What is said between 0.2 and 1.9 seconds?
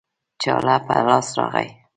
چاړه په لاس راغی